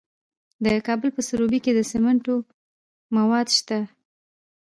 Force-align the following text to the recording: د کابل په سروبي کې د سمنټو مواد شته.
د 0.63 0.65
کابل 0.87 1.09
په 1.15 1.21
سروبي 1.27 1.59
کې 1.65 1.71
د 1.75 1.79
سمنټو 1.91 2.35
مواد 3.17 3.47
شته. 3.57 3.79